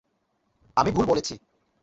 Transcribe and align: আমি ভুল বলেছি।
আমি 0.77 0.89
ভুল 0.91 1.05
বলেছি। 1.05 1.33